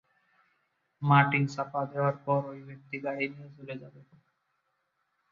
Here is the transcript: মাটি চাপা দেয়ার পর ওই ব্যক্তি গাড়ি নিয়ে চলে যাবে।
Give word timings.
মাটি 1.01 1.39
চাপা 1.53 1.81
দেয়ার 1.89 2.15
পর 2.25 2.39
ওই 2.51 2.59
ব্যক্তি 2.67 2.95
গাড়ি 3.05 3.25
নিয়ে 3.33 3.49
চলে 3.57 3.75
যাবে। 3.81 4.01